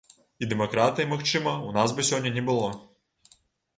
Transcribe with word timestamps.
І 0.45 0.47
дэмакратыі, 0.53 1.09
магчыма, 1.11 1.53
у 1.67 1.75
нас 1.77 1.93
бы 1.99 2.09
сёння 2.13 2.31
не 2.39 2.43
было. 2.49 2.71